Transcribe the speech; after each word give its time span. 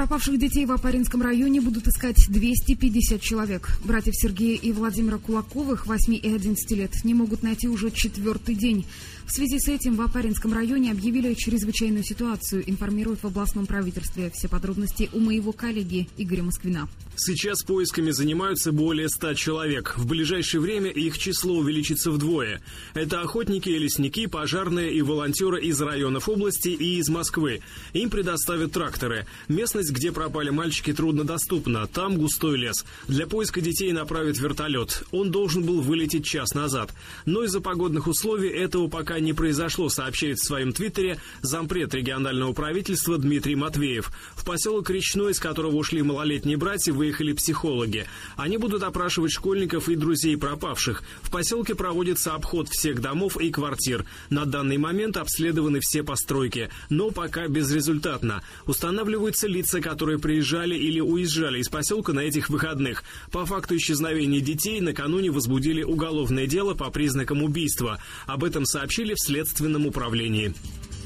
Пропавших 0.00 0.38
детей 0.38 0.64
в 0.64 0.72
Апаринском 0.72 1.20
районе 1.20 1.60
будут 1.60 1.86
искать 1.86 2.24
250 2.26 3.20
человек. 3.20 3.68
Братьев 3.84 4.14
Сергея 4.16 4.56
и 4.56 4.72
Владимира 4.72 5.18
Кулаковых, 5.18 5.86
8 5.86 6.14
и 6.14 6.34
11 6.34 6.70
лет, 6.70 7.04
не 7.04 7.12
могут 7.12 7.42
найти 7.42 7.68
уже 7.68 7.90
четвертый 7.90 8.54
день. 8.54 8.86
В 9.26 9.32
связи 9.32 9.60
с 9.60 9.68
этим 9.68 9.96
в 9.96 10.00
Апаринском 10.00 10.54
районе 10.54 10.90
объявили 10.90 11.34
чрезвычайную 11.34 12.02
ситуацию, 12.02 12.68
информируют 12.68 13.22
в 13.22 13.26
областном 13.26 13.66
правительстве. 13.66 14.30
Все 14.34 14.48
подробности 14.48 15.10
у 15.12 15.20
моего 15.20 15.52
коллеги 15.52 16.08
Игоря 16.16 16.44
Москвина. 16.44 16.88
Сейчас 17.14 17.62
поисками 17.62 18.10
занимаются 18.10 18.72
более 18.72 19.08
100 19.08 19.34
человек. 19.34 19.94
В 19.96 20.06
ближайшее 20.06 20.60
время 20.60 20.90
их 20.90 21.18
число 21.18 21.58
увеличится 21.58 22.10
вдвое. 22.10 22.62
Это 22.94 23.20
охотники 23.20 23.68
и 23.68 23.78
лесники, 23.78 24.26
пожарные 24.26 24.92
и 24.94 25.02
волонтеры 25.02 25.62
из 25.62 25.80
районов 25.80 26.28
области 26.28 26.70
и 26.70 26.98
из 26.98 27.08
Москвы. 27.08 27.60
Им 27.92 28.08
предоставят 28.08 28.72
тракторы. 28.72 29.26
Местность, 29.48 29.89
где 29.90 30.12
пропали 30.12 30.50
мальчики, 30.50 30.92
труднодоступна. 30.92 31.86
Там 31.86 32.16
густой 32.16 32.56
лес. 32.56 32.84
Для 33.08 33.26
поиска 33.26 33.60
детей 33.60 33.92
направят 33.92 34.38
вертолет. 34.38 35.04
Он 35.10 35.30
должен 35.30 35.64
был 35.64 35.80
вылететь 35.80 36.24
час 36.24 36.54
назад. 36.54 36.92
Но 37.26 37.44
из-за 37.44 37.60
погодных 37.60 38.06
условий 38.06 38.48
этого 38.48 38.88
пока 38.88 39.20
не 39.20 39.32
произошло, 39.32 39.88
сообщает 39.88 40.38
в 40.38 40.46
своем 40.46 40.72
твиттере 40.72 41.20
зампред 41.42 41.94
регионального 41.94 42.52
правительства 42.52 43.18
Дмитрий 43.18 43.56
Матвеев. 43.56 44.10
В 44.34 44.44
поселок 44.44 44.90
Речной, 44.90 45.32
из 45.32 45.38
которого 45.38 45.76
ушли 45.76 46.02
малолетние 46.02 46.56
братья, 46.56 46.92
выехали 46.92 47.32
психологи. 47.32 48.06
Они 48.36 48.56
будут 48.56 48.82
опрашивать 48.82 49.32
школьников 49.32 49.88
и 49.88 49.96
друзей 49.96 50.36
пропавших. 50.36 51.02
В 51.22 51.30
поселке 51.30 51.74
проводится 51.74 52.34
обход 52.34 52.68
всех 52.68 53.00
домов 53.00 53.40
и 53.40 53.50
квартир. 53.50 54.04
На 54.28 54.44
данный 54.44 54.78
момент 54.78 55.16
обследованы 55.16 55.80
все 55.80 56.02
постройки, 56.02 56.70
но 56.88 57.10
пока 57.10 57.48
безрезультатно. 57.48 58.42
Устанавливаются 58.66 59.46
лица, 59.46 59.69
которые 59.78 60.18
приезжали 60.18 60.74
или 60.74 60.98
уезжали 60.98 61.60
из 61.60 61.68
поселка 61.68 62.12
на 62.12 62.20
этих 62.20 62.48
выходных. 62.48 63.04
По 63.30 63.46
факту 63.46 63.76
исчезновения 63.76 64.40
детей 64.40 64.80
накануне 64.80 65.30
возбудили 65.30 65.84
уголовное 65.84 66.48
дело 66.48 66.74
по 66.74 66.90
признакам 66.90 67.44
убийства. 67.44 68.00
Об 68.26 68.42
этом 68.42 68.64
сообщили 68.64 69.14
в 69.14 69.20
Следственном 69.20 69.86
управлении. 69.86 70.52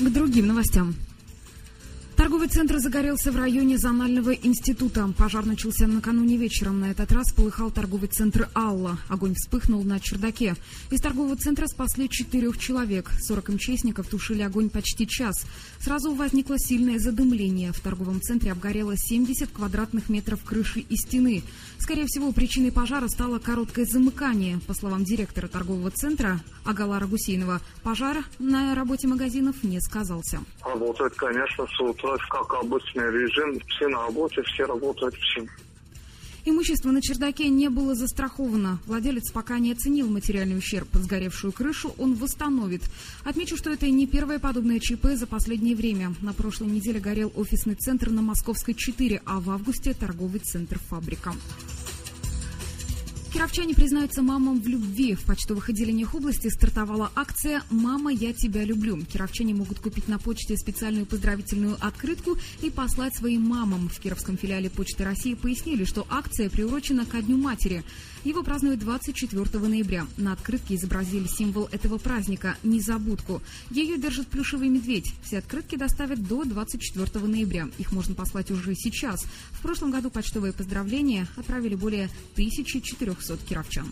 К 0.00 0.10
другим 0.10 0.48
новостям. 0.48 0.96
Торговый 2.28 2.48
центр 2.48 2.76
загорелся 2.76 3.32
в 3.32 3.36
районе 3.36 3.78
Зонального 3.78 4.34
института. 4.34 5.08
Пожар 5.16 5.46
начался 5.46 5.86
накануне 5.86 6.36
вечером. 6.36 6.78
На 6.80 6.90
этот 6.90 7.10
раз 7.10 7.32
полыхал 7.32 7.70
торговый 7.70 8.10
центр 8.10 8.50
«Алла». 8.54 8.98
Огонь 9.08 9.34
вспыхнул 9.34 9.82
на 9.82 9.98
чердаке. 9.98 10.54
Из 10.90 11.00
торгового 11.00 11.36
центра 11.36 11.66
спасли 11.66 12.06
четырех 12.10 12.58
человек. 12.58 13.10
40 13.18 13.48
МЧСников 13.48 14.08
тушили 14.08 14.42
огонь 14.42 14.68
почти 14.68 15.08
час. 15.08 15.46
Сразу 15.80 16.12
возникло 16.12 16.58
сильное 16.58 16.98
задымление. 16.98 17.72
В 17.72 17.80
торговом 17.80 18.20
центре 18.20 18.52
обгорело 18.52 18.92
70 18.94 19.50
квадратных 19.50 20.10
метров 20.10 20.44
крыши 20.44 20.80
и 20.80 20.96
стены. 20.96 21.42
Скорее 21.78 22.04
всего, 22.04 22.32
причиной 22.32 22.72
пожара 22.72 23.08
стало 23.08 23.38
короткое 23.38 23.86
замыкание. 23.86 24.60
По 24.66 24.74
словам 24.74 25.02
директора 25.02 25.48
торгового 25.48 25.90
центра 25.92 26.40
Агалара 26.66 27.06
Гусейнова, 27.06 27.62
пожар 27.82 28.18
на 28.38 28.74
работе 28.74 29.08
магазинов 29.08 29.62
не 29.62 29.80
сказался. 29.80 30.40
Работает, 30.62 31.14
конечно, 31.14 31.66
с 31.66 31.80
утра 31.80 32.17
как 32.28 32.54
обычный 32.54 33.10
режим. 33.10 33.60
Все 33.68 33.88
на 33.88 34.02
работе, 34.02 34.42
все 34.42 34.64
работают, 34.64 35.14
все. 35.14 35.46
Имущество 36.44 36.90
на 36.90 37.02
чердаке 37.02 37.48
не 37.48 37.68
было 37.68 37.94
застраховано. 37.94 38.78
Владелец 38.86 39.30
пока 39.30 39.58
не 39.58 39.72
оценил 39.72 40.08
материальный 40.08 40.56
ущерб. 40.56 40.88
Сгоревшую 40.94 41.52
крышу 41.52 41.94
он 41.98 42.14
восстановит. 42.14 42.82
Отмечу, 43.24 43.56
что 43.58 43.70
это 43.70 43.88
не 43.90 44.06
первое 44.06 44.38
подобное 44.38 44.78
ЧП 44.78 45.08
за 45.14 45.26
последнее 45.26 45.76
время. 45.76 46.14
На 46.22 46.32
прошлой 46.32 46.68
неделе 46.68 47.00
горел 47.00 47.30
офисный 47.36 47.74
центр 47.74 48.08
на 48.08 48.22
Московской 48.22 48.72
4, 48.72 49.20
а 49.26 49.40
в 49.40 49.50
августе 49.50 49.92
торговый 49.92 50.40
центр 50.40 50.78
«Фабрика». 50.88 51.34
Кировчане 53.32 53.74
признаются 53.74 54.22
мамам 54.22 54.58
в 54.58 54.66
любви. 54.66 55.14
В 55.14 55.24
почтовых 55.24 55.68
отделениях 55.68 56.14
области 56.14 56.48
стартовала 56.48 57.12
акция 57.14 57.62
«Мама, 57.68 58.10
я 58.10 58.32
тебя 58.32 58.64
люблю». 58.64 58.98
Кировчане 59.04 59.52
могут 59.52 59.80
купить 59.80 60.08
на 60.08 60.18
почте 60.18 60.56
специальную 60.56 61.04
поздравительную 61.04 61.76
открытку 61.78 62.38
и 62.62 62.70
послать 62.70 63.14
своим 63.14 63.42
мамам. 63.42 63.90
В 63.90 64.00
Кировском 64.00 64.38
филиале 64.38 64.70
Почты 64.70 65.04
России 65.04 65.34
пояснили, 65.34 65.84
что 65.84 66.06
акция 66.08 66.48
приурочена 66.48 67.04
ко 67.04 67.20
Дню 67.20 67.36
матери. 67.36 67.84
Его 68.24 68.42
празднуют 68.42 68.80
24 68.80 69.58
ноября. 69.58 70.06
На 70.16 70.32
открытке 70.32 70.74
изобразили 70.74 71.26
символ 71.26 71.68
этого 71.70 71.98
праздника– 71.98 72.56
незабудку. 72.62 73.42
Ее 73.70 73.98
держит 73.98 74.26
плюшевый 74.28 74.68
медведь. 74.68 75.12
Все 75.22 75.38
открытки 75.38 75.76
доставят 75.76 76.26
до 76.26 76.44
24 76.44 77.26
ноября. 77.26 77.68
Их 77.78 77.92
можно 77.92 78.14
послать 78.14 78.50
уже 78.50 78.74
сейчас. 78.74 79.24
В 79.52 79.60
прошлом 79.60 79.90
году 79.90 80.10
почтовые 80.10 80.52
поздравления 80.52 81.28
отправили 81.36 81.74
более 81.74 82.06
1400 82.32 83.17
кировчан. 83.46 83.86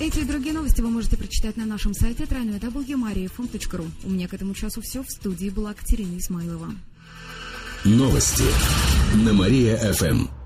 Эти 0.00 0.20
и 0.20 0.24
другие 0.24 0.52
новости 0.52 0.80
вы 0.80 0.90
можете 0.90 1.16
прочитать 1.16 1.56
на 1.56 1.64
нашем 1.64 1.94
сайте 1.94 2.24
www.mariafm.ru. 2.24 3.90
У 4.04 4.10
меня 4.10 4.26
к 4.26 4.34
этому 4.34 4.54
часу 4.54 4.80
все. 4.80 5.02
В 5.02 5.10
студии 5.10 5.48
была 5.48 5.74
Катерина 5.74 6.18
Исмайлова. 6.18 6.74
Новости 7.84 8.44
на 9.24 9.32
Мария-ФМ. 9.32 10.41